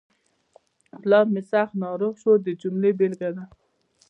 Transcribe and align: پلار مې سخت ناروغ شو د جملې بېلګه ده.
پلار 1.01 1.25
مې 1.33 1.41
سخت 1.51 1.73
ناروغ 1.83 2.13
شو 2.21 2.31
د 2.45 2.47
جملې 2.61 2.91
بېلګه 2.99 3.29
ده. 3.35 3.43